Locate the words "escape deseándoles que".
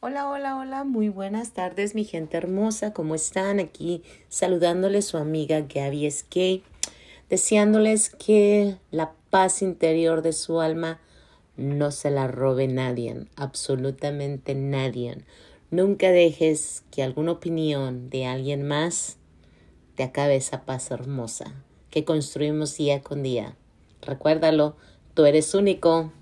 6.06-8.76